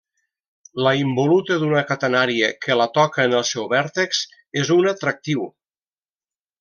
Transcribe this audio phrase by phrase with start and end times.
[0.85, 4.23] La involuta d'una catenària que la toca en el seu vèrtex
[4.63, 5.45] és una tractriu.